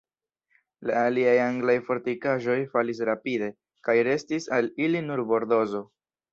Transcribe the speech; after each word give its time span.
La 0.89 0.95
aliaj 1.09 1.35
anglaj 1.41 1.75
fortikaĵoj 1.89 2.57
falis 2.73 3.03
rapide, 3.11 3.53
kaj 3.89 3.97
restis 4.11 4.51
al 4.59 4.75
ili 4.89 5.07
nur 5.11 5.27
Bordozo. 5.35 5.87